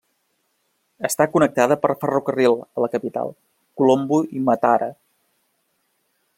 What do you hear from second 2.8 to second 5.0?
la capital, Colombo i Matara.